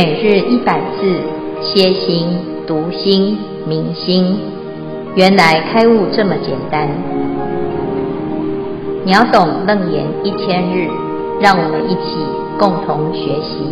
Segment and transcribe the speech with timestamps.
[0.00, 1.10] 每日一百字，
[1.60, 2.28] 歇心、
[2.68, 4.38] 读心、明心，
[5.16, 6.88] 原来开悟这么简单。
[9.04, 10.86] 秒懂楞严一千日，
[11.40, 12.14] 让我们一起
[12.60, 13.64] 共同学习。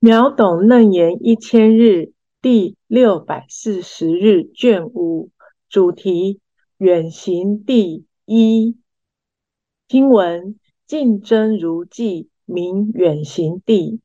[0.00, 2.10] 秒懂楞严一千日
[2.42, 5.30] 第六百四十日卷五，
[5.70, 6.40] 主题
[6.78, 8.76] 远行第一。
[9.86, 10.56] 经文
[10.88, 12.30] 竞争如际。
[12.48, 14.00] 名远行地。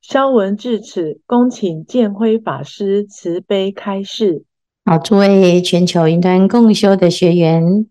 [0.00, 4.44] 萧文至此，恭请见辉法师慈悲开示。
[4.84, 7.86] 好，诸位全球云端共修的学员，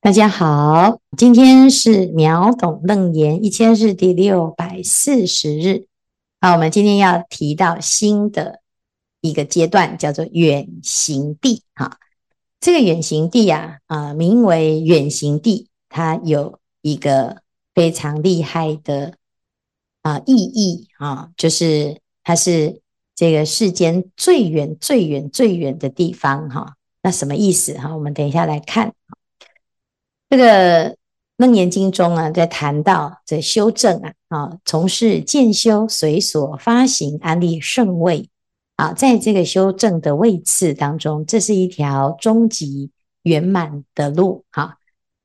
[0.00, 5.86] 大家好，今天是秒懂楞严一千日第六百四十日。
[6.40, 8.60] 好，我们今天要提到新的
[9.20, 11.62] 一个阶段，叫做远行地。
[11.74, 11.98] 哈，
[12.60, 17.42] 这个远行地啊，啊，名为远行地，它有一个
[17.74, 19.14] 非常厉害的。
[20.06, 22.80] 啊，意义啊，就是它是
[23.16, 26.76] 这个世间最远、最远、最远的地方哈。
[27.02, 27.92] 那什么意思哈？
[27.92, 28.94] 我们等一下来看。
[30.30, 30.90] 这个
[31.38, 38.30] 《楞严经》中啊，在谈到这修正啊，啊，从事渐修随所发行安立圣位
[38.76, 44.78] 啊，在这个修正的位次当中，这是一条终极圆满的路哈。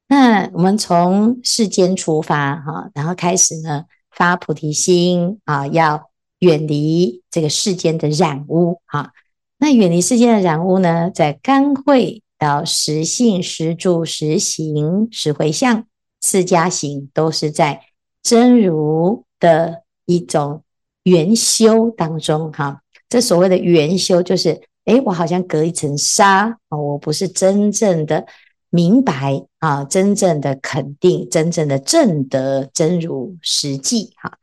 [0.07, 3.85] 那我们从世间出发哈，然后开始呢。
[4.11, 6.09] 发菩提心啊，要
[6.39, 9.11] 远离这个世间的染污啊。
[9.57, 15.85] 那远离世间的染污呢，在甘慧到实性、实住、实行、实回向
[16.19, 17.81] 四加行，都是在
[18.21, 20.63] 真如的一种
[21.03, 22.81] 圆修当中哈。
[23.09, 28.25] 这所谓的圆修，就是诶，我好像隔一层纱啊，我不是真正的。
[28.73, 34.39] 明白啊，真正的肯定，真正的证得真如实际哈。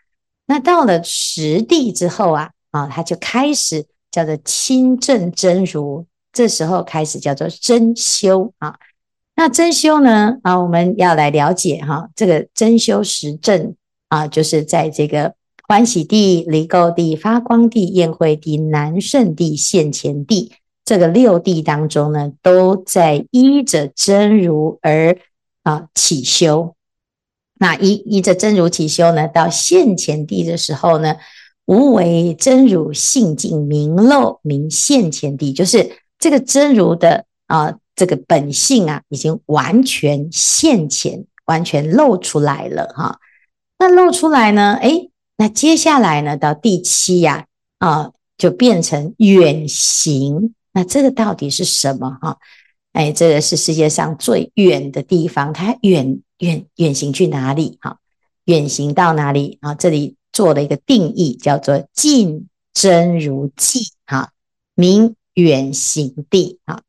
[0.47, 8.77] 那到了实地之后啊，啊，他就开始叫做亲证真如，这时候开始叫做真修啊。
[9.35, 13.75] 那真修呢啊，我们要来了解哈，这个真修实证
[14.09, 15.35] 啊，就是在这个
[15.67, 20.53] 欢喜地、离垢地、发光地、宴会地、南胜地、现前地。
[20.89, 25.19] 这个六地当中呢，都在依着真如而
[25.63, 26.75] 啊起修。
[27.61, 31.17] 那依依着真如起修呢，到现前地的时候呢，
[31.67, 43.19] 无为真如性净明漏明现前地，就是这个真如的啊这个本性啊，已经完全现前，完全露出来了哈。
[43.79, 47.45] 那露出来呢，诶，那接下来呢，到第七呀
[47.79, 50.55] 啊，就变成远行。
[50.79, 52.39] 那这个到底是什么哈？
[52.93, 57.99] 哎，这个是世界上最远的地方，它远远远行去哪里哈？
[58.45, 59.75] 远行到哪里啊？
[59.75, 64.31] 这里做了一个定义，叫做近真如际哈，
[64.77, 66.83] 名远行地哈，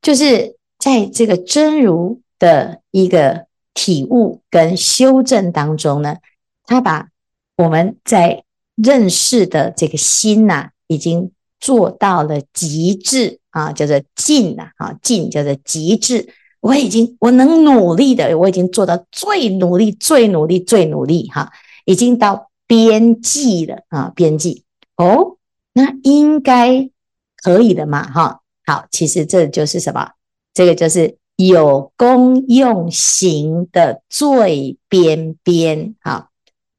[0.00, 6.18] 就是在这个真如的一个体悟跟修正当中呢，
[6.64, 7.08] 他把
[7.56, 8.44] 我们在
[8.76, 11.32] 认识的这个心呐，已经。
[11.62, 16.34] 做到了极致啊，叫做尽呐，啊，尽叫做极致。
[16.58, 21.52] 我已经我能努力的，我已经做到最努力、最努力、最努力哈，
[21.84, 24.64] 已经到边际了啊，边际
[24.96, 25.36] 哦，
[25.72, 26.90] 那应该
[27.36, 28.40] 可以的嘛哈。
[28.66, 30.10] 好，其实这就是什么？
[30.52, 36.30] 这个就是有功用行的最边边哈。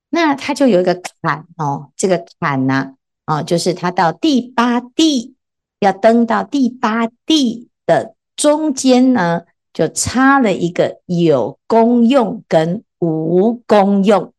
[0.09, 2.93] 那它就有一个坎哦，这个坎呢、
[3.25, 5.35] 啊、就是他到第八地，
[5.79, 14.33] 要登到第八地的中间呢，就差了一个有功用跟无功用。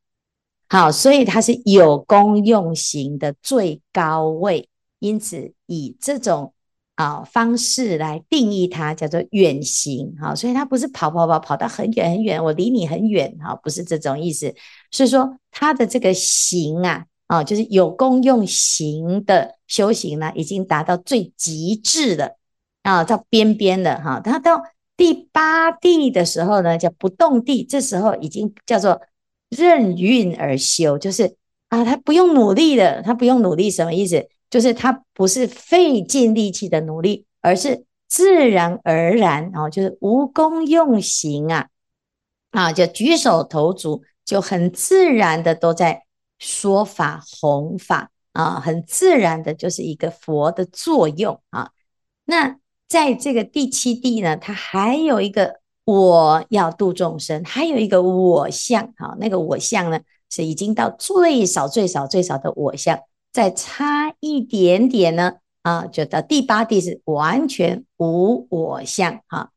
[0.69, 4.69] 好，所以它是有功用型的最高位，
[4.99, 6.53] 因此以这种
[6.94, 10.14] 啊、方式来定义它，叫做远行。
[10.20, 14.55] 好，所以它不是跑跑跑跑到很远很远，我离你很远，哈，不是这种意思。
[14.91, 17.06] 所以说它的这个行啊。
[17.35, 22.37] 啊，就是有功用行的修行呢，已经达到最极致了
[22.85, 24.21] 啊，到边边了哈。
[24.21, 24.63] 他到
[24.97, 29.01] 第八地的时候呢，叫不动地，这时候已经叫做
[29.49, 31.37] 任运而修，就是
[31.71, 34.29] 啊，他不用努力的，他不用努力，什么意思？
[34.49, 41.67] 就是他不是费尽力气的努力，而是自然而然啊，就是无功用行啊，
[42.53, 46.04] 啊，就举手投足就很自然的都在。
[46.39, 51.71] 说法弘法啊，很自然的就是一个佛的作用啊。
[52.25, 52.57] 那
[52.89, 59.17] 在这个第七地呢，它还有一个我要度众生，还有一个我相啊。
[59.19, 60.01] 那个我相呢，
[60.31, 62.99] 是已经到最少最少最少的我相，
[63.33, 69.51] 再差一点点呢，啊，就到第八地是完全无我相，哈，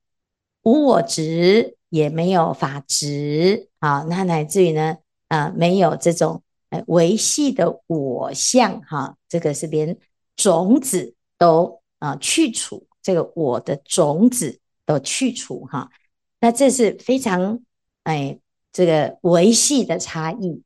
[0.64, 4.98] 无我执，也没有法执，啊，那乃至于呢，
[5.30, 9.98] 啊，没有这种哎维系的我相，哈，这个是连
[10.36, 15.90] 种子都啊去除，这个我的种子都去除，哈，
[16.40, 17.62] 那这是非常
[18.04, 18.40] 哎。
[18.74, 20.62] 这个维系的差异，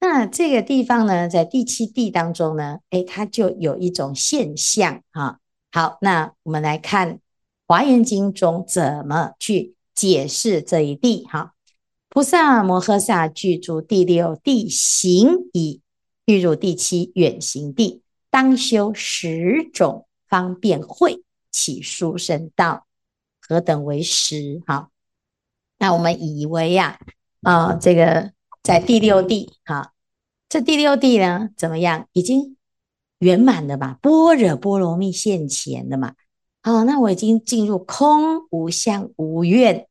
[0.00, 5.38] 那这个地方呢，在第七地当中呢，哎，它就有一种现象哈。
[5.70, 7.16] 好，那我们来看
[7.66, 11.52] 《华严经》中怎么去解释这一地哈。
[12.16, 15.82] 菩萨摩诃萨具足第六地行已，
[16.24, 22.86] 欲入第七远行地，当修十种方便会，起殊胜道，
[23.38, 24.62] 何等为十？
[24.66, 24.88] 哈，
[25.78, 26.98] 那我们以为呀、
[27.42, 27.52] 啊。
[27.52, 28.32] 啊、哦，这个
[28.62, 29.92] 在第六地，哈，
[30.48, 32.08] 这第六地呢，怎么样？
[32.12, 32.56] 已经
[33.18, 33.98] 圆满了嘛？
[34.00, 36.14] 般若波罗蜜现前了嘛？
[36.62, 39.86] 好、哦，那我已经进入空无相无愿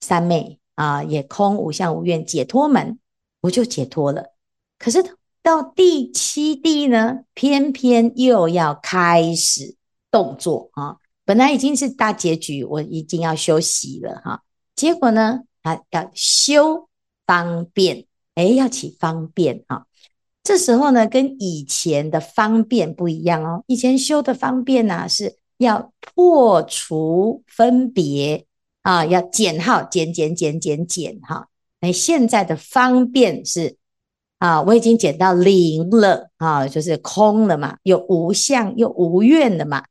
[0.00, 2.98] 三昧啊，也空无相无愿解脱门，
[3.40, 4.34] 我就解脱了。
[4.78, 5.02] 可是
[5.42, 9.76] 到第七地呢，偏偏又要开始
[10.10, 10.96] 动作啊！
[11.24, 14.42] 本来已经是大结局，我已经要休息了哈、
[14.74, 16.88] 结果呢，啊，要修。
[17.24, 18.04] 方便，
[18.34, 19.86] 哎，要起方便啊！
[20.42, 23.62] 这时候呢，跟以前的方便不一样哦。
[23.68, 28.44] 以前修的方便呢、是要破除分别
[28.82, 31.48] 啊，要减号，减减减减减哈。
[31.80, 33.76] 哎，现在的方便是
[34.38, 39.84] 啊，我已经减到零了啊，就是空了嘛，又无相又无愿了嘛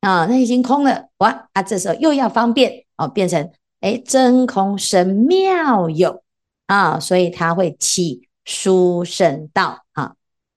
[0.00, 3.50] 啊，那已经空了哇啊，这时候又要方便哦，变成
[3.80, 6.22] 哎，真空神妙有。
[6.66, 10.16] 啊，所以他会起殊胜道啊！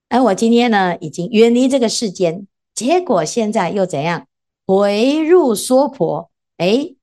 [0.09, 4.25] 而我今天呢，已经远离这个世间，结果现在又怎样？
[4.65, 6.95] 回入娑婆，诶，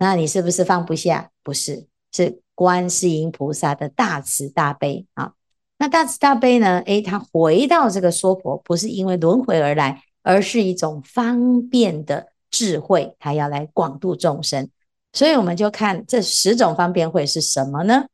[0.00, 1.30] 那你是不是放不下？
[1.42, 5.34] 不是，是观世音菩萨的大慈大悲啊！
[5.76, 6.80] 那大慈大悲呢？
[6.86, 14.70] 诶，他回到这个娑婆，不是因为轮回而来，而是一种方便的智慧，他要来广度众生。
[15.12, 18.06] 所以我们就看这十种方便会是什么呢？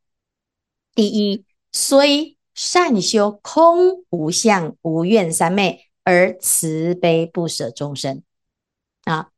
[0.92, 8.22] 第一，虽善修空无相无愿三昧，而慈悲不舍众生。
[9.04, 9.28] 啊，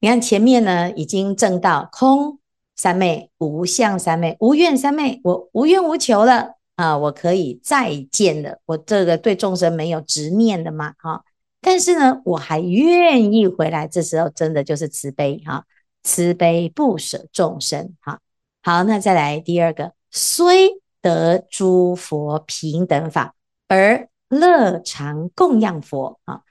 [0.00, 2.38] 你看前面呢，已经证到空
[2.76, 11.24] 三昧、无相三昧、无愿三昧，我无愿无求了啊，我可以再见了，我这个对众生没有执念的嘛，哈。
[11.60, 15.64] 但是呢，我还愿意回来，这时候真的就是慈悲哈，
[16.04, 18.20] 慈悲不舍众生哈。
[18.62, 19.92] 好，那再来第二个。
[20.10, 23.34] 虽得诸佛平等法，
[23.66, 26.42] 而乐常供养佛啊！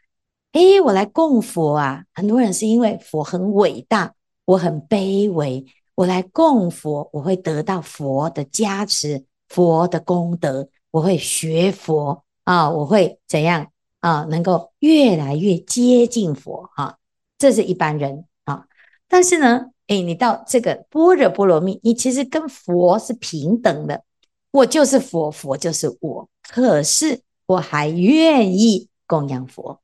[0.57, 2.03] 诶，我来供佛啊！
[2.15, 5.63] 很多人是因为佛很伟大，我很卑微，
[5.93, 13.67] 我来供佛，我会得到佛的加持，佛的功德，我会学佛啊，我会怎样
[13.99, 14.25] 啊？
[14.31, 16.97] 能够越来越接近佛啊！
[17.37, 18.65] 这是一般人啊，
[19.07, 24.03] 但是呢，哎，你到这个般若波罗蜜，你其实跟佛是平等的，
[24.49, 26.27] 我就是佛，佛就是我。
[26.49, 29.79] 可是我还愿意供养佛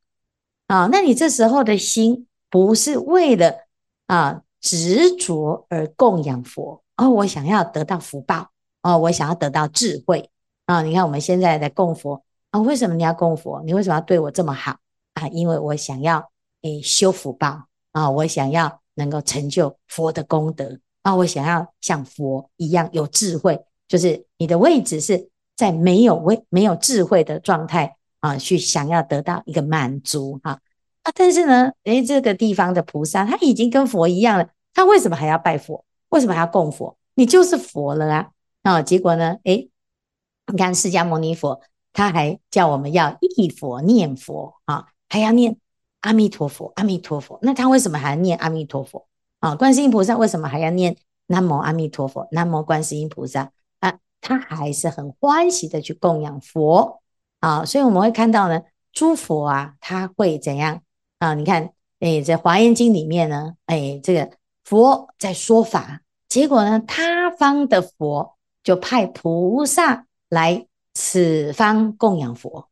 [0.68, 3.54] 啊，那你这时候的心不是为了
[4.08, 8.50] 啊执着而供养佛哦，我想要得到福报
[8.82, 10.30] 哦，我想要得到智慧
[10.66, 10.82] 啊。
[10.82, 13.62] 你看我们现在在供佛啊，为什么你要供佛？
[13.66, 14.78] 你为什么要对我这么好
[15.14, 15.28] 啊？
[15.30, 18.80] 因为我想要诶修福报啊，我想要。
[18.96, 21.16] 能够成就佛的功德啊！
[21.16, 30.62] 我想要像佛一样有智慧，就是你的位置是在没有位、没有智慧的状态啊，去想要得到一个满足哈
[31.02, 31.12] 啊！
[31.14, 35.84] 但是呢，诶，这个地方的菩萨他已经跟佛一样了，他为什么还要拜佛？
[36.08, 36.96] 为什么还要供佛？
[37.16, 38.30] 你就是佛了啊！
[38.62, 39.40] 啊，结果呢？
[39.44, 39.70] 诶，
[40.48, 41.60] 你看释迦牟尼佛，
[41.92, 45.58] 他还叫我们要忆佛念佛啊，还要念。
[46.04, 47.40] 阿弥陀佛，阿弥陀佛。
[47.42, 49.08] 那他为什么还要念阿弥陀佛
[49.40, 49.56] 啊？
[49.56, 52.28] 观世音菩萨为什么还要念南无阿弥陀佛？
[52.32, 57.02] 南无观世音菩萨啊，他还是很欢喜的去供养佛
[57.44, 57.66] 啊。
[57.66, 58.62] 所以我们会看到呢，
[58.94, 60.82] 诸佛啊，他会怎样
[61.20, 61.34] 啊？
[61.34, 64.32] 你看，哎，在华严经里面呢，哎，这个
[64.64, 72.70] 佛在说法，结果呢，他方的佛就派菩萨来此方供养佛。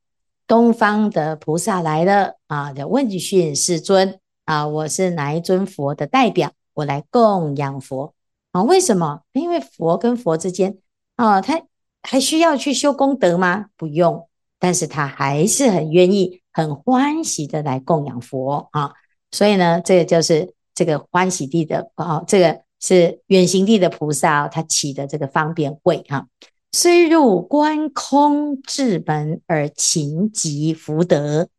[0.47, 6.51] 东方的菩萨来了啊，就问讯世尊啊，我是哪一尊佛的代表？
[6.73, 8.13] 我来供养佛
[8.51, 8.61] 啊？
[8.63, 9.21] 为什么？
[9.33, 10.77] 因为佛跟佛之间
[11.15, 11.61] 啊，他
[12.03, 13.67] 还需要去修功德吗？
[13.77, 14.27] 不用，
[14.61, 18.93] 但是他还是很愿意、很欢喜的来供养佛啊。
[19.31, 26.27] 所以呢，这个就是这个欢喜地的啊，这个是远行地的菩萨他起的这个方便位哈。
[26.71, 31.49] 虽入观空智门而勤集福德，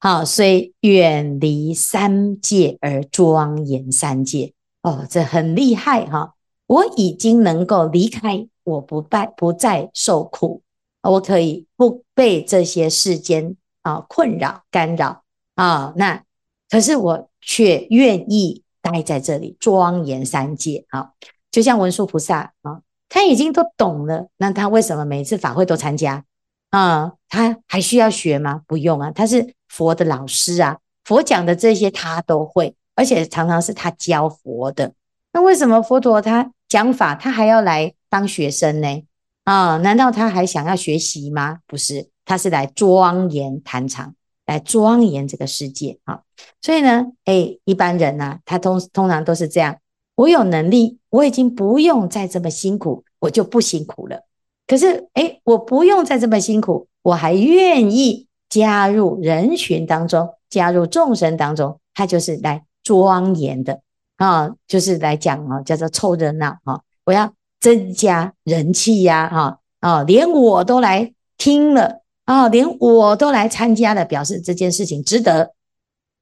[0.00, 4.54] 好，虽远离三界而庄严三界。
[4.82, 6.34] 哦，这很厉害哈！
[6.66, 10.62] 我已经能够离开，我不再不再受苦，
[11.10, 15.22] 我可以不被这些世间啊困扰干扰
[15.54, 15.92] 啊。
[15.96, 16.22] 那
[16.68, 21.10] 可是我却愿意待在这里庄严三界啊，
[21.50, 22.80] 就像文殊菩萨啊。
[23.06, 26.24] 他已经都懂了，那他为什么每次法会都参加
[26.70, 27.12] 啊？
[27.28, 28.62] 他还需要学吗？
[28.66, 34.94] 不用啊，他是佛的老师啊，佛讲的这些他都会，而且常常是他教佛的。
[35.32, 39.04] 那为什么佛陀他讲法，他还要来当学生呢？
[39.44, 41.58] 啊，难道他还想要学习吗？
[41.66, 44.14] 不是，他是来庄严坛场，
[44.46, 46.20] 来庄严这个世界啊。
[46.60, 49.76] 所以呢，哎，一般人呢、啊，他通通常都是这样。
[50.16, 54.22] 我有能力，我已经不用再这么辛苦，我就不辛苦了。
[54.66, 63.80] 可是，哎，我不用再这么辛苦，我还愿意加入人群当中，加入众生当中，他就是来庄严的
[64.16, 66.80] 啊，就是来讲啊，叫做凑热闹啊。
[67.04, 67.30] 我要
[67.64, 75.54] 增加人气呀，哈啊，连我都来听了啊，连我都来参加了，表示这件事情值得。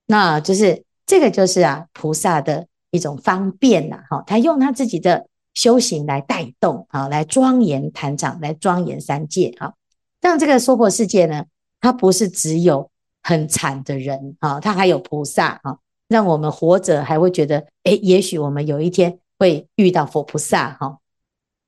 [0.07, 2.67] 那就是这个，就是啊，菩萨的。
[2.95, 9.73] 一种方便呐，哈，他用他自己的修行来带动，啊，来庄严坛场，来庄严三界，哈。
[10.21, 11.47] 像这个娑婆世界呢，
[11.81, 12.91] 它不是只有
[13.23, 20.99] 很惨的人，啊，它还有菩萨，啊，让我们活着还会觉得，诶，也许我们有一天会遇到佛菩萨，哈。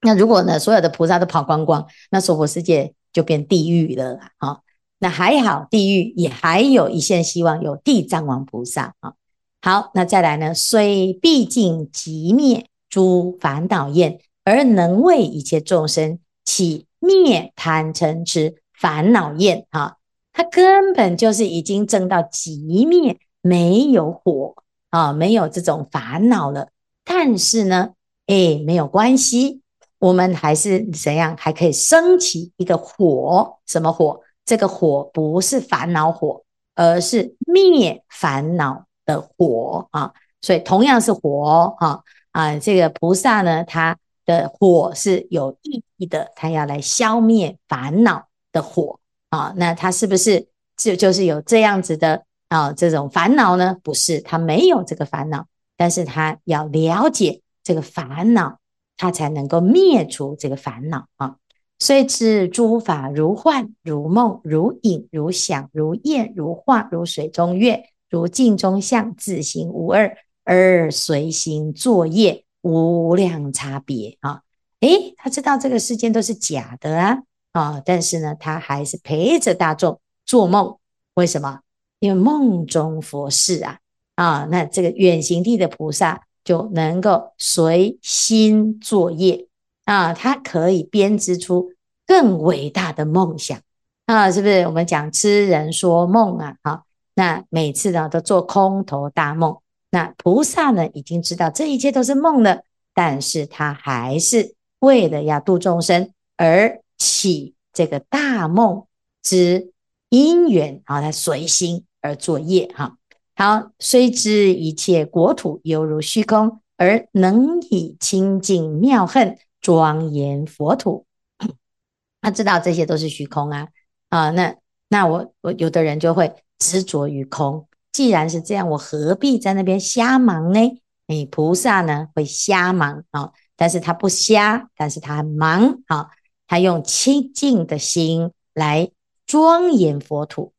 [0.04, 4.58] 那如果呢，所有的菩萨都跑光光，那娑婆世界就变地狱了，啊。
[5.00, 9.14] 那还好，地狱也还有一线希望，有地藏王菩萨，啊。
[9.60, 10.54] 好，那再来呢？
[10.54, 19.66] 虽毕竟极灭诸烦恼厌，而能为一切众生起灭贪嗔痴烦恼厌。
[19.70, 19.96] 啊，
[20.32, 24.54] 他根本就是已经证到极灭，没有火
[24.90, 26.68] 啊，没有这种烦恼了。
[27.04, 27.90] 但是呢，
[28.26, 29.60] 哎，没有关系，
[30.04, 31.36] 我们还是怎样？
[31.38, 34.20] 还可以升起一个火，什么火？
[34.44, 36.42] 这个火不是烦恼火，
[36.74, 38.84] 而是灭烦恼。
[39.06, 42.00] 的火啊，所以同样是火啊
[42.32, 43.94] 啊，这个菩萨呢，他
[44.24, 53.76] 的火是有意义的，他要来消灭烦恼的火啊，那他是不是就就是有这样子的啊这种烦恼呢？
[53.82, 55.44] 不是，他没有这个烦恼，
[55.76, 58.58] 但是他要了解这个烦恼，
[58.96, 61.36] 他才能够灭除这个烦恼啊。
[61.78, 67.84] 虽知诸法如幻如梦如影如响如焰如化如水中月。
[68.10, 74.42] 如镜中像，自性无二，而随心作业，无量差别啊！
[74.78, 77.82] 诶，他知道这个世间都是假的啊啊！
[77.84, 80.76] 但是呢，他还是陪着大众做梦。
[81.14, 81.62] 为什么？
[81.98, 83.78] 因为梦中佛事啊
[84.14, 84.46] 啊！
[84.48, 89.48] 那这个远行地的菩萨就能够随心作业
[89.86, 91.72] 啊，他可以编织出
[92.06, 93.58] 更伟大的梦想
[94.06, 94.30] 啊！
[94.30, 94.60] 是不是？
[94.66, 96.84] 我们讲痴人说梦啊，好。
[97.14, 99.56] 那每次呢，都做空头大梦。
[99.90, 108.84] 那菩萨呢，已经知道这一切都是梦了，但是他还是为了要度众生而起这个大梦
[109.22, 109.70] 之
[110.08, 112.96] 因缘啊，他随心而作业哈。
[113.34, 121.06] 好，虽知一切国土犹如虚空，而能以清净妙恨庄严佛土。
[122.20, 123.68] 他知道这些都是虚空啊
[124.08, 124.56] 啊，那
[124.88, 126.34] 那我我有的人就会。
[126.56, 130.60] 执着于空，既然是这样，我何必在那边瞎忙呢？
[131.08, 136.08] 诶，菩萨呢会瞎忙啊，但是他不瞎，但是他很忙啊，
[136.46, 138.88] 他用清净的心来
[139.26, 140.53] 庄严佛土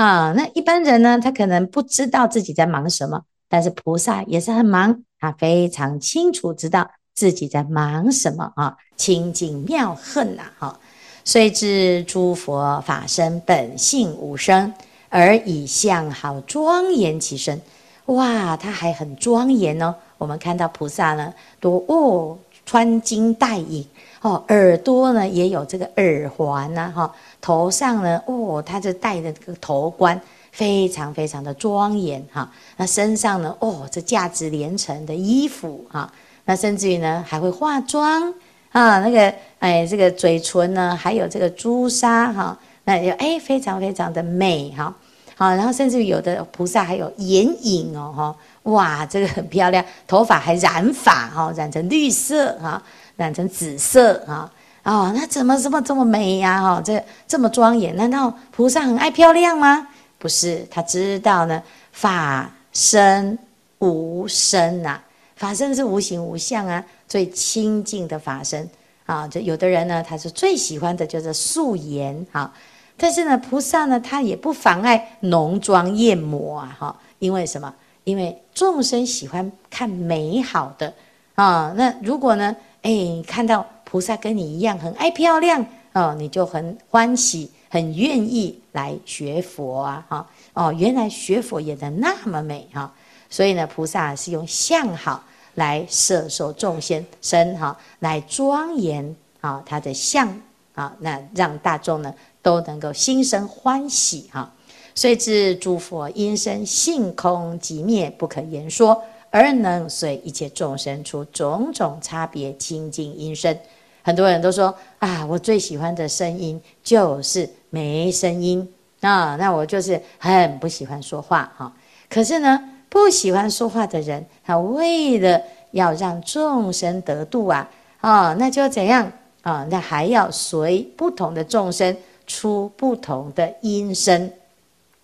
[0.00, 0.32] 啊。
[0.36, 10.78] 那一般人呢，他可能不知道自己在忙什么，但是菩萨也是很忙，他非常清楚知道自己在忙什么啊，清净妙恨呐，哈，
[11.24, 14.72] 虽知诸佛法身本性无生。
[15.12, 17.60] 而以相好庄严其身，
[18.06, 19.92] 哇，他还很庄严哦。
[20.18, 22.38] 我们看到菩萨呢，多哦
[22.70, 23.84] 穿金戴银。
[24.20, 30.20] 哦，耳朵呢也有这个耳环呐，哈，头上呢哦，他就戴着这个头冠，
[30.52, 32.48] 非常非常的庄严哈。
[32.76, 36.12] 那身上呢哦，这价值连城的衣服哈，
[36.44, 38.32] 那甚至于呢还会化妆
[38.70, 44.94] 啊，那个哎，这个嘴唇呢，还有这个朱砂哈，那就哎非常非常的美哈，
[45.34, 48.36] 好，然后甚至于有的菩萨还有眼影哦哈，
[48.70, 52.82] 哇，这个很漂亮，头发还染发哈，染成绿色哈，
[53.16, 54.50] 染成紫色哈，
[54.82, 59.88] 哦，那怎么怎么这么美呀哈，这这么庄严，难道菩萨很爱漂亮吗？
[60.18, 61.62] 不是，他知道呢，
[61.92, 63.38] 法身
[63.78, 65.00] 无身呐。
[65.36, 68.68] 法身是无形无相啊，最清净的法身
[69.06, 69.26] 啊。
[69.26, 72.52] 就有的人呢，他是最喜欢的就是素颜啊。
[72.98, 76.76] 但是呢，菩萨呢，他也不妨碍浓妆艳抹啊。
[76.78, 77.74] 哈，因为什么？
[78.10, 80.92] 因为众生喜欢看美好的
[81.36, 81.72] 啊。
[81.76, 90.04] 那如果呢，哎，看到菩萨跟你一样很爱漂亮哦，你就很欢喜，很愿意来学佛啊。
[90.08, 92.92] 哈哦，原来学佛也能那么美哈。
[93.28, 95.22] 所以呢，菩萨是用相好。
[95.56, 100.40] 来摄受众生身哈，来庄严啊他的相
[100.74, 104.50] 啊，那让大众呢都能够心生欢喜哈。
[104.94, 113.56] 虽知诸佛音声性空寂灭不可言说，而能随一切众生出种种差别清净音声。
[114.02, 118.66] 很多人都说啊，我最喜欢的声音就是没声音
[119.00, 121.72] 啊，那我就是很不喜欢说话哈。
[122.08, 127.70] 可是呢，不喜欢说话的人，他为了要让众生得度啊，
[128.00, 129.66] 啊，那就怎样啊？
[129.70, 134.32] 那还要随不同的众生出不同的音声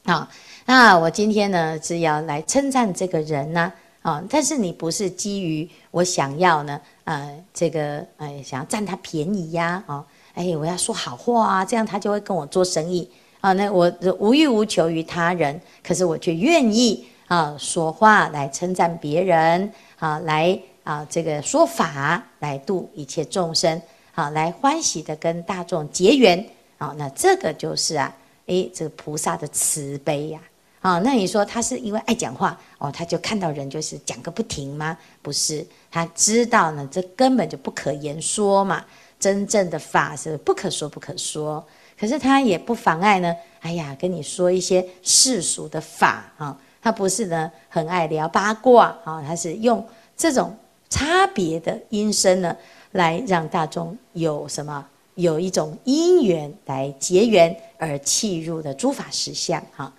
[0.07, 0.29] 啊。
[0.65, 3.73] 那我今天呢是要来称赞这个人呢
[4.03, 13.09] 啊，但是你不是基于我想要呢，呃，这个哎，想要占他便宜呀，啊，哎，我要说好话啊，这样他就会跟我做生意
[13.41, 13.53] 啊。
[13.53, 17.07] 那我无欲无求于他人，可是我却愿意。
[17.29, 23.83] 啊，说话来称赞别人，啊，来啊，这个说法来度一切众生，
[24.15, 26.47] 啊，来欢喜的跟大众结缘，
[26.79, 28.15] 啊，那这个就是啊，
[28.47, 30.41] 诶，这个菩萨的慈悲呀，
[30.81, 34.97] 啊，那你说他是因为爱讲话哦，他就看到人就是讲个不停吗？
[35.23, 38.85] 不是，他知道呢，这根本就不可言说嘛，
[39.19, 41.67] 真正的法是不可说不可说，
[41.99, 46.57] 可是他也不妨碍呢，哎呀，跟你说一些世俗的法啊。
[46.83, 49.85] 他不是呢，很爱聊八卦啊，他是用
[50.17, 50.57] 这种
[50.89, 52.57] 差别的音声呢，
[52.93, 59.93] 来让大众有什么，有一种因缘来结缘而契入的诸法实相哈。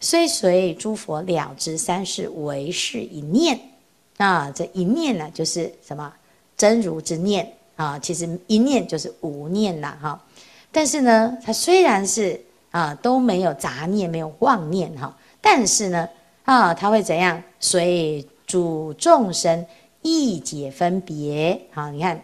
[0.00, 3.58] 虽随诸佛了知三世唯是一念
[4.16, 6.12] 啊，这一念呢，就是什么
[6.56, 10.20] 真如之念啊，其实一念就是无念呐哈。
[10.72, 12.38] 但是呢，它虽然是
[12.72, 16.08] 啊都没有杂念，没有妄念哈，但是呢。
[16.44, 17.40] 啊，它会怎样？
[17.60, 19.64] 随诸众生
[20.02, 21.56] 意解分别。
[21.70, 22.20] 好，你看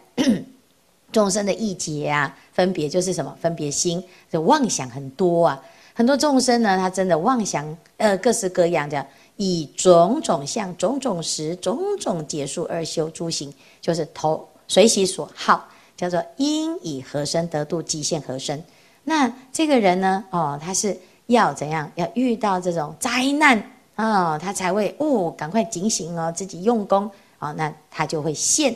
[1.12, 3.37] 众生的意解啊，分别就是什么？
[3.40, 5.62] 分别心，这妄想很多啊。
[5.94, 9.05] 很多众生呢，他真的妄想，呃，各式各样的，
[9.37, 18.62] 以种种相、种种时、种种结束而修诸行，就是投随喜所好，叫做应以何身得度，即现何身。
[19.05, 20.25] 那这个人呢？
[20.31, 21.90] 哦，他是要怎样？
[21.97, 23.61] 要遇到这种灾难。
[23.97, 28.73] 啊、哦，他才会哦，赶快警醒哦，自己用功啊、哦，那他就会现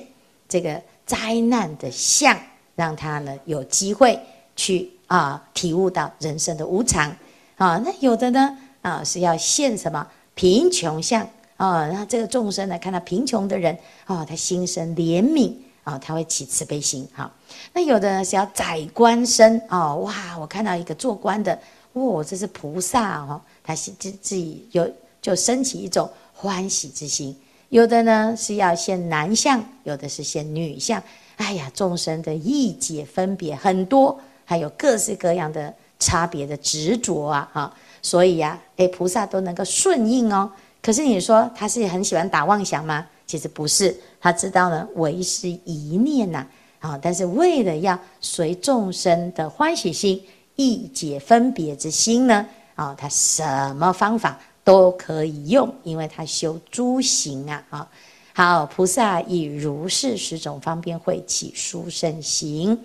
[0.48, 2.38] 这个灾难的相，
[2.74, 4.18] 让他呢有机会
[4.56, 7.14] 去啊体悟到人生的无常
[7.56, 7.80] 啊。
[7.84, 11.22] 那有的呢啊是要现什么贫穷相
[11.56, 15.52] 啊，那这个众生呢看到贫穷的人啊，他心生怜悯
[15.84, 17.30] 啊，他会起慈悲心哈。
[17.72, 21.58] 那有的呢是要宰官身啊，哇，我看到一个做官的，
[21.92, 24.90] 哇，这是菩萨哦，他自自自己有。
[25.22, 27.32] 就升起一种欢喜之心，
[27.72, 31.02] 有的呢是要现男相，有的是现女相。
[31.36, 37.74] 哎呀，众生的意解分别很多，还有各式各样的差别的执着啊，哈。
[38.02, 40.50] 所以呀，诶，菩萨都能够顺应哦。
[40.82, 43.06] 可是你说他是很喜欢打妄想吗？
[43.26, 46.46] 其实不是，他知道呢，唯是一念呐，
[46.78, 50.22] 啊，但是为了要随众生的欢喜心，
[50.56, 54.38] 意解分别之心呢，啊，他什么方法？
[54.64, 57.88] 都可以用，因为他修诸行啊，啊，
[58.32, 62.78] 好，菩萨以如是十种方便会起殊胜行，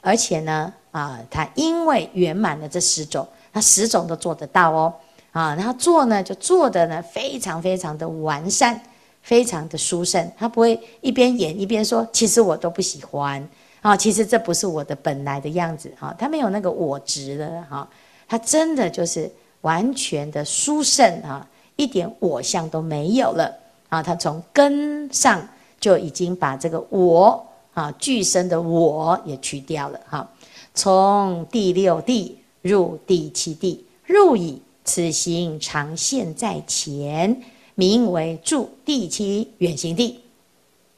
[0.00, 4.94] 而且呢，啊，他因为圆满了这十种，他十种都做得到哦，
[5.32, 8.80] 啊，然后做呢就做的呢非常非常的完善，
[9.20, 13.44] 非常的殊胜，他不会一边演一边说，其实我都不喜欢，
[13.80, 17.88] 啊，其实这不是我的本来的样子，哈，他没有那个我执的，哈，
[18.28, 19.28] 他真的就是。
[19.64, 21.46] 完全的殊胜啊，
[21.76, 23.50] 一点我相都没有了
[23.88, 24.02] 啊！
[24.02, 25.48] 他从根上
[25.80, 30.30] 就已经把这个我啊，具身的我也去掉了哈。
[30.74, 37.42] 从第六地入第七地，入矣，此行常现，在前，
[37.74, 40.20] 名为住第七远行地。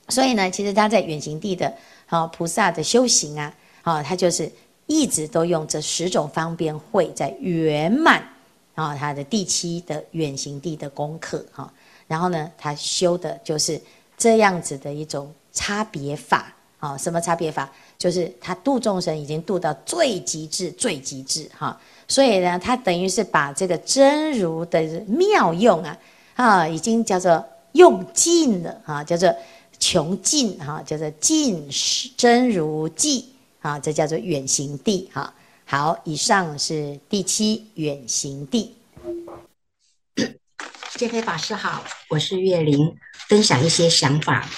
[0.09, 1.73] 所以呢，其实他在远行地的
[2.07, 4.51] 啊菩萨的修行啊，啊，他就是
[4.87, 8.23] 一直都用这十种方便会在圆满
[8.77, 11.69] 啊他的第七的远行地的功课哈。
[12.07, 13.81] 然后呢，他修的就是
[14.17, 17.69] 这样子的一种差别法啊，什么差别法？
[17.99, 25.99] 就是他度众生已经度到最极致、最极致哈，所以呢，他等于是把这个真如的妙用啊，
[26.35, 29.35] 啊，已经叫做用尽了哈，叫做
[29.81, 31.67] 穷尽哈，叫做尽
[32.17, 35.33] 真如际啊，这叫做远行地哈。
[35.69, 38.77] 好，以上是第七远行地。
[40.95, 42.95] 见辉法师好，我是月玲，
[43.29, 44.49] 分享一些想法。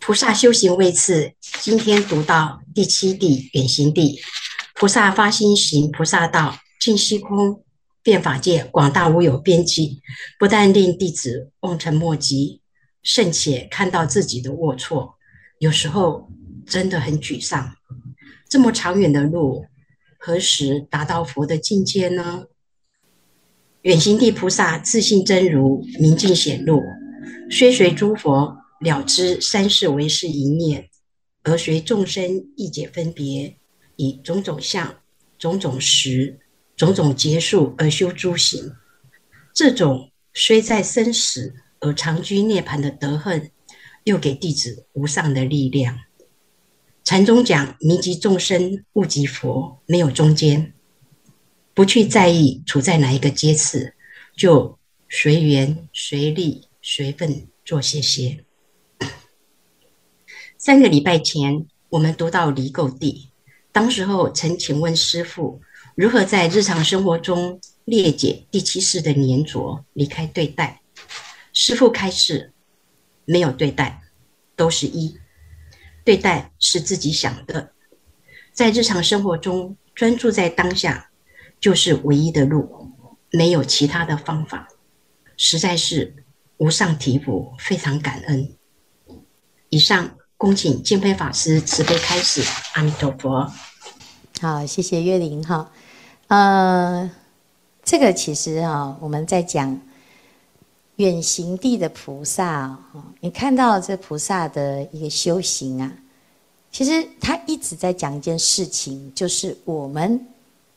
[0.00, 4.18] 菩萨修行位次，今天读到第七地远行地，
[4.76, 7.62] 菩萨发心行菩萨道，尽虚空
[8.02, 10.00] 遍法界，广大无有边际。
[10.38, 12.62] 不但令弟子望尘莫及，
[13.02, 15.16] 甚且看到自己的龌龊，
[15.58, 16.30] 有时候
[16.66, 17.75] 真的很沮丧。
[18.48, 19.66] 这么长远的路，
[20.18, 22.46] 何时达到佛的境界呢？
[23.82, 26.82] 远行地菩萨自性真如明镜显露，
[27.50, 28.58] 虽随诸佛。
[28.78, 30.90] 了知三世为是一念，
[31.44, 33.56] 而随众生意解分别，
[33.96, 34.96] 以种种相、
[35.38, 36.38] 种种识、
[36.76, 38.74] 种种结束而修诸行。
[39.54, 43.50] 这种虽在生死而长居涅槃的德恨，
[44.04, 46.00] 又给弟子无上的力量。
[47.06, 50.74] 禅宗讲：迷即众生，悟即佛，没有中间。
[51.72, 53.94] 不去在意处在哪一个阶次，
[54.36, 54.76] 就
[55.08, 58.44] 随缘随力随份做些些。
[60.58, 63.30] 三个礼拜前，我们读到离垢地，
[63.70, 65.60] 当时候曾请问师父，
[65.94, 70.82] 如何在日常生活中裂解第七识的粘着，离开对待。
[71.52, 72.52] 师父开示：
[73.24, 74.02] 没有对待，
[74.56, 75.16] 都是一。
[76.06, 77.72] 对待是自己想的，
[78.52, 81.10] 在日常生活中专注在当下，
[81.60, 82.92] 就是唯一的路，
[83.30, 84.68] 没有其他的方法。
[85.36, 86.24] 实在是
[86.58, 88.48] 无上体补，非常感恩。
[89.68, 90.16] 以上。
[90.38, 92.42] 恭请见辉法师慈悲开始，
[92.74, 93.50] 阿弥陀佛。
[94.38, 95.72] 好，谢谢月玲哈。
[96.26, 97.10] 呃，
[97.82, 99.80] 这个其实啊，我们在讲
[100.96, 102.76] 远行地的菩萨，
[103.20, 105.92] 你看到这菩萨的一个修行啊，
[106.70, 110.18] 其实他一直在讲一件事情，就是我们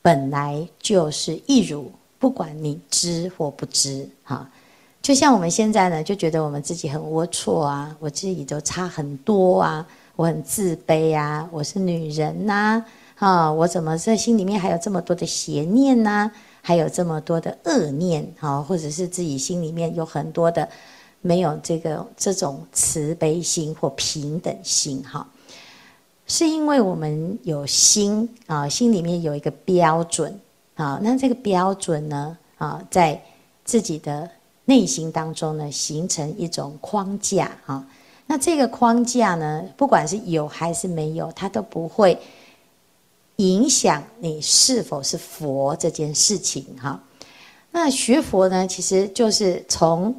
[0.02, 4.48] 本来就是一如，不管你知或不知，哈。
[5.02, 20.68] 就像我们现在呢，就觉得我们自己很龌龊啊，我自己都差很多啊，我很自卑啊，我是女人呐、啊，我怎么在心里面还有这么多的邪念呐、啊，还有这么多的恶念啊，或者是自己心里面有很多的
[21.20, 25.26] 没有这个这种慈悲心或平等心哈，
[26.26, 30.38] 是因为我们有心啊，心里面有一个标准
[30.74, 33.22] 啊，那这个标准呢啊，在
[33.64, 34.30] 自己的。
[34.66, 37.84] 内心当中呢，形成一种框架啊。
[38.26, 42.16] 那这个框架呢，不管是有还是没有，它都不会
[43.40, 47.02] 影响你是否是佛这件事情哈。
[47.70, 50.14] 那学佛呢，其实就是从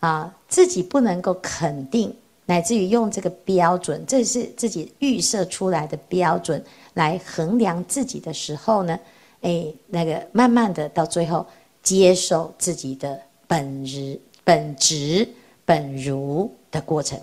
[0.00, 2.14] 啊自己不能够肯定，
[2.46, 6.62] 乃至于用这个标准，这是自己预设出来的标准
[6.94, 8.98] 来衡量自己的时候呢，
[9.42, 11.46] 哎，那个慢慢的到最后
[11.82, 13.20] 接受自己的。
[13.46, 15.28] 本日、本质、
[15.66, 17.20] 本如的过程，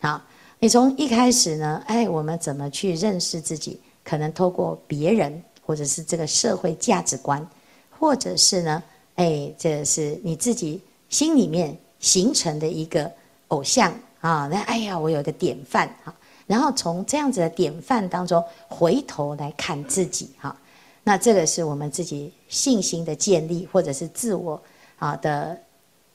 [0.00, 0.22] 好，
[0.60, 3.80] 你从一开始呢，哎，我们怎么去认识自己？
[4.06, 7.44] 可能透过别人，或者是这个社会价值观，
[7.90, 8.82] 或者是呢，
[9.16, 13.10] 哎，这是你自己心里面形成的一个
[13.48, 14.46] 偶像啊。
[14.46, 16.14] 那哎呀，我有一个典范哈，
[16.46, 20.56] 然后从这样子的典范当中回头来看自己哈，
[21.02, 24.62] 那这个是我们自己信心的建立，或者是自我。
[24.98, 25.60] 啊的，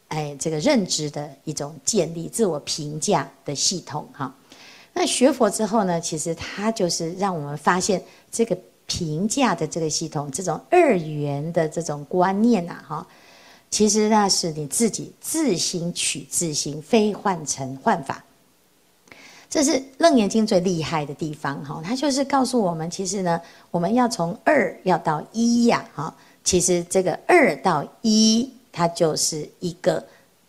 [0.08, 4.36] 哎，这个认知的一种建立，自我评价的系统哈。
[4.94, 8.02] 那学佛之后呢，其实它就是让我们发现
[8.32, 13.08] 这个评价的这个系统，这种二元的这种观念呐，哈，
[13.70, 18.24] 其实那是你自己自心取自心，非幻成幻法。
[19.50, 28.50] 这是《楞严经》最厉害的地方哈，它就是告诉我们，其实呢，我们要从二要到一呀，哈，其实这个二到一。
[28.74, 30.02] 它就是一个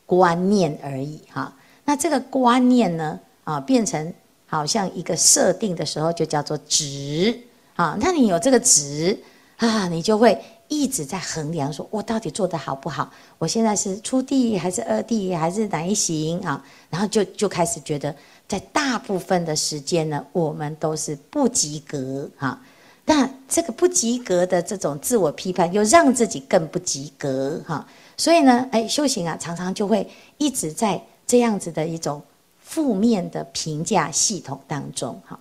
[0.06, 1.52] 观念而已哈，
[1.84, 4.14] 那这个观念呢啊，变成
[4.52, 7.34] 好像一个设定的时候，就叫做值
[7.74, 7.96] 啊。
[7.98, 9.18] 那你有这个值
[9.56, 10.38] 啊，你就会
[10.68, 13.10] 一直在衡量，说我到底做得好不好？
[13.38, 16.62] 我现在是初地还是二地还是哪一行啊？
[16.90, 18.14] 然后就就开始觉得，
[18.46, 22.60] 在大部分的时间呢，我们都是不及格哈。
[23.06, 27.86] 那这个不及格的这种自我批判，又让自己更不及格哈。
[28.18, 32.22] 所以呢，哎，修行啊，常常就会一直在这样子的一种
[32.62, 35.38] 负面的评价系统当中哈。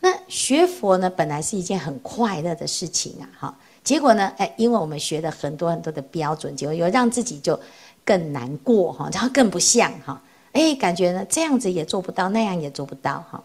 [0.00, 3.58] 那学佛呢，本来是一件很快乐的事情啊哈。
[3.82, 7.58] 结果呢，哎，因为我们学了很多很多的标准，结果又让自己就
[8.04, 10.20] 更难过哈，然后更不像哈。
[10.52, 13.42] 哎，感觉呢，这样子也做不到，那样也做不到哈。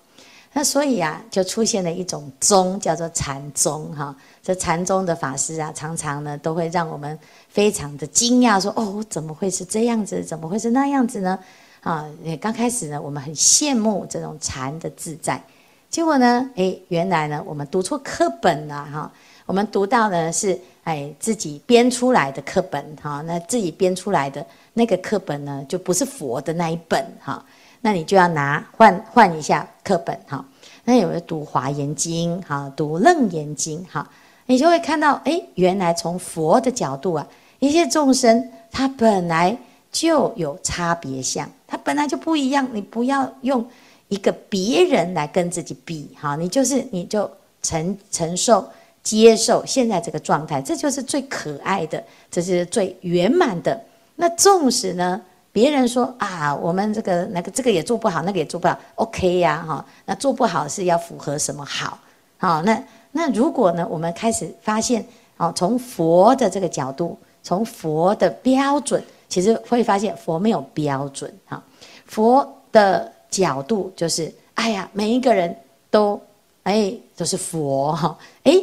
[0.52, 4.16] 那所以啊，就出现了一种宗，叫做禅宗哈。
[4.42, 10.24] 这禅宗的法师啊，常常呢都会让我们非常的惊讶，说：“哦，怎么会是这样子？
[10.24, 11.38] 怎么会是那样子呢？”
[11.82, 12.06] 啊，
[12.42, 15.42] 刚开始呢，我们很羡慕这种禅的自在，
[15.90, 19.12] 结果呢，哎，原来呢，我们读错课本了哈。
[19.46, 27.44] 我们读到的是哎自己编出来的课本哈，那自己编出来的那个课本呢，就不是佛的那一本哈。
[27.82, 30.46] 那你就要拿换换一下课本哈。
[30.84, 34.08] 那有人读《华严经》哈，读《楞严经》哈，
[34.46, 39.58] 你就会看到，哎，原来从佛的角度啊，一切众生他本来
[39.92, 42.68] 就有差别相，它本来就不一样。
[42.74, 43.66] 你不要用
[44.08, 47.30] 一个别人来跟自己比哈，你就是你就
[47.62, 48.68] 承承受
[49.02, 53.80] 接受现在这个状态，这就是最可爱的，这是最圆满的。
[54.16, 55.20] 那纵使呢，
[55.52, 61.98] 别人说啊，我们这个那个这个也做不好，那个也做不好，OK 呀，哈，那做不好是要符合什么好？
[62.38, 65.04] 好，那那如果呢，我们开始发现，
[65.38, 71.64] 哦，从佛的这个角度，从佛的标准，其实会发现佛没有标准，哈，
[72.06, 75.56] 佛的角度就是，哎呀，每一个人
[75.90, 76.20] 都，
[76.64, 78.54] 哎，都是佛，哈，哎，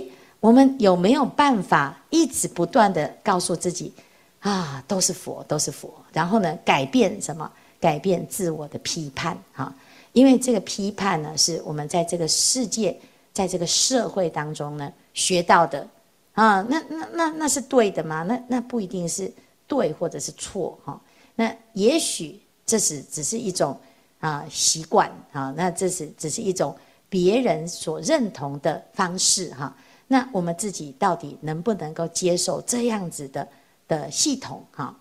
[0.41, 3.93] 我们有没有办法一直不断地告诉自己？
[4.41, 5.91] 啊，都是佛，都是佛。
[6.13, 7.51] 然后呢，改变什么？
[7.79, 9.73] 改变自我的批判哈！
[10.13, 12.99] 因为这个批判呢，是我们在这个世界，
[13.35, 15.87] 在这个社会当中呢学到的
[16.33, 16.67] 啊。
[16.71, 18.25] 那那那那是对的吗？
[18.27, 19.31] 那那不一定是
[19.67, 21.01] 对，或者是错哈。
[21.35, 23.79] 那也许这是只是一种
[24.21, 25.53] 啊习惯啊。
[25.57, 26.77] 那这是只是一种
[27.09, 29.77] 别人所认同的方式哈。
[30.07, 33.47] 那我们自己到底能不能够接受这样子的？
[33.89, 34.93] 的系统哈，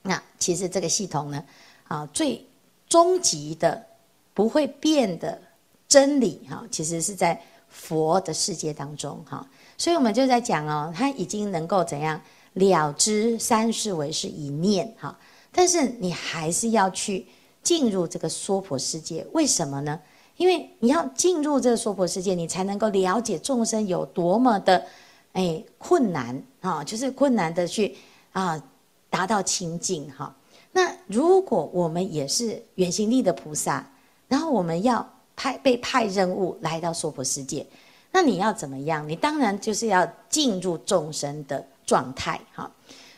[0.00, 1.44] 那其实这个系统呢，
[1.86, 2.42] 啊，最
[2.88, 3.84] 终极的
[4.32, 5.38] 不会变的
[5.86, 12.18] 真理哈，其实是在佛的世界当中哈，所以我们就在讲哦，他已经能够怎样
[12.56, 15.16] 了知三世为是一念哈，
[15.52, 17.26] 但是你还是要去
[17.62, 19.98] 进入这个娑婆世界，为什么呢？
[20.36, 24.84] 因为你要进入这个娑婆世界，你才能够了解众生有多么的。
[25.32, 27.94] 哎，困难啊，就是困难的去
[28.32, 28.62] 啊，
[29.10, 30.34] 达到清净哈。
[30.72, 33.86] 那如果我们也是远行力的菩萨，
[34.28, 37.66] 然后我们要派被派任务来到娑婆世界，
[38.12, 39.06] 那你要怎么样？
[39.06, 42.70] 你当然就是要进入众生的状态哈。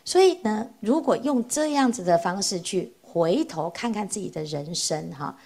[0.04, 5.36] 所以呢，如果用这样子的方式去回头看看自己的人生哈，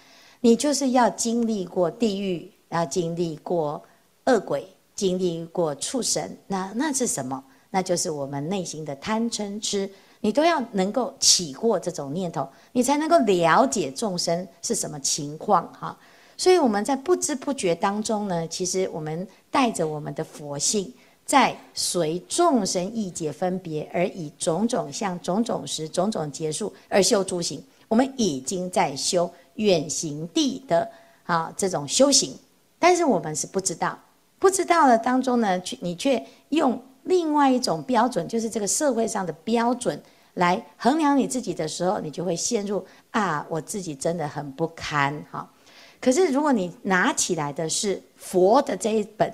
[0.41, 3.83] 你就是要经历过地狱，要经历过
[4.25, 4.67] 恶鬼。
[4.95, 7.43] 经历过畜生，那那是什么？
[7.71, 9.89] 那就是我们内心的贪嗔痴，
[10.21, 15.97] 你都要能够起过这种念头，你才能够了解众生是什么情况哈。
[16.37, 20.93] 所以我们在不知不觉当中呢，其实我们带着我们的佛性，
[21.25, 30.89] 在随众生意解分别，而以种种相、种种时、种种结束而修诸行，我们已经在修远行地的
[31.23, 32.37] 啊这种修行，
[32.77, 33.97] 但是我们是不知道。
[34.37, 40.01] 不知道的当中呢，却你却用另外一种标准，就是这个社会上的标准
[40.33, 45.49] 来衡量你自己的时候，你就会陷入啊，我自己真的很不堪哈。
[46.01, 49.33] 可是如果你拿起来的是佛的这一本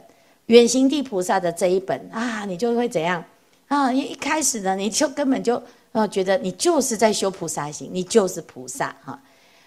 [0.50, 3.24] 远行地菩萨的这一本啊，你就会怎样
[3.68, 3.94] 啊？
[3.94, 9.20] 一一开始呢，你就根本就呃觉得你就是在修菩萨行，你就是菩萨哈。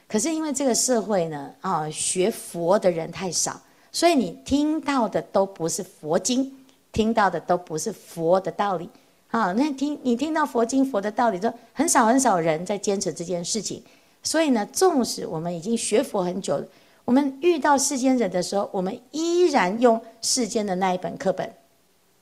[0.08, 3.60] 可是因为这个社会呢啊，学佛的人太少。
[3.92, 6.50] 所以你听到的都不是佛经，
[6.92, 8.88] 听到的都不是佛的道理，
[9.30, 13.80] 啊，那听你听到佛经佛的道理，就很少很少人在坚持这件事情。
[14.22, 16.66] 所以呢，纵使我们已经学佛很久了，
[17.04, 21.52] 我们遇到世间人的时候，我们依然用世间的那一本课本，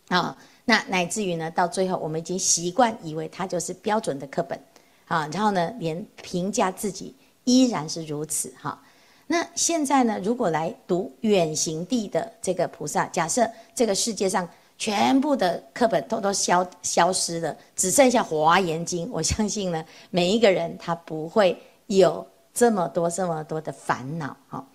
[0.08, 4.58] 啊，那乃至于呢，到最后我们已经习惯以为它就是标准的课本，
[5.06, 7.14] 啊，然后呢，连评价自己
[7.44, 8.82] 依然是如此，哈。
[9.26, 22.26] 那现在呢，如果来读远行地的这个菩萨，假设这个世界上全部的课本都都消消失了，只剩下《华严经》，我相信呢，每一个人他不会有
[22.60, 24.66] 这么多这么多的烦恼哈。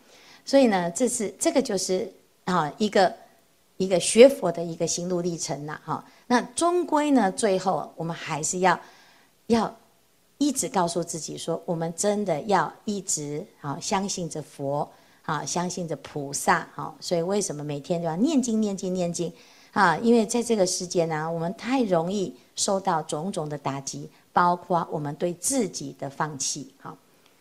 [0.43, 2.11] 所以呢，这是这个就是
[2.45, 3.13] 啊一个
[3.77, 6.03] 一个学佛的一个心路历程呐哈。
[6.27, 8.79] 那终归呢，最后我们还是要
[9.47, 9.75] 要。
[10.37, 14.85] 一直告诉自己说，我们真的要一直啊相信着佛
[15.23, 16.93] 啊，相信着菩萨啊。
[16.99, 19.31] 所以为什么每天都要念经、念经、念经
[19.71, 19.95] 啊？
[19.99, 26.73] 因为在这个世界呢，我们太容易受到种种的打击，包括我们对自己的放弃。
[26.81, 26.97] 好，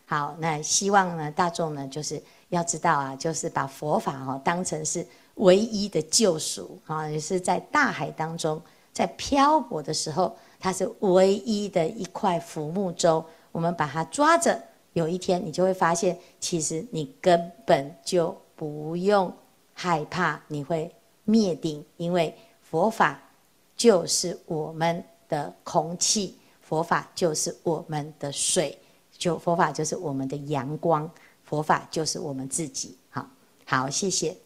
[0.07, 8.61] 好，那希望呢，大众呢，就是要知道啊，就是把佛法哦当成是唯一的救赎啊，也是在大海当中，
[8.93, 10.37] 在漂泊的时候。
[10.61, 14.59] 它是唯一的一块浮木舟，我们把它抓着，
[14.95, 19.31] 有一天你就会发现，其实你根本就不用
[19.75, 20.90] 害怕你会
[21.25, 23.21] 灭顶，因为佛法
[23.77, 28.79] 就是我们的空气，佛法就是我们的水，
[29.25, 31.11] 就佛法就是我们的阳光，
[31.45, 32.99] 佛法就是我们自己。
[33.09, 33.27] 好，
[33.65, 34.43] 好，谢谢。